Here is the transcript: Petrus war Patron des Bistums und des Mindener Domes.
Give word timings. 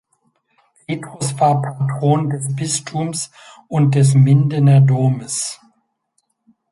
Petrus 0.87 1.39
war 1.39 1.61
Patron 1.61 2.31
des 2.31 2.55
Bistums 2.55 3.29
und 3.67 3.93
des 3.93 4.15
Mindener 4.15 4.81
Domes. 4.81 5.59